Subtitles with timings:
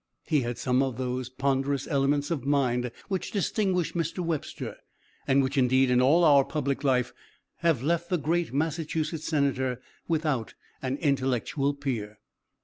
[0.25, 4.17] He had some of those ponderous elements of mind which distinguished Mr.
[4.25, 4.77] Webster,
[5.27, 7.13] and which, indeed, in all our public life
[7.57, 12.17] have left the great Massachusetts Senator without an intellectual peer.